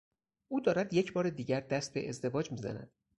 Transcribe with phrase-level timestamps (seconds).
[0.47, 2.91] او دارد یکبار دیگر دست به ازدواج میزند.